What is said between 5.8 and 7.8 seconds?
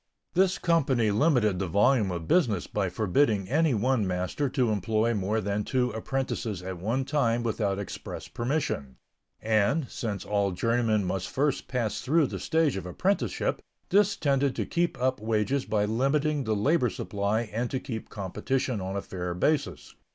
apprentices at one time without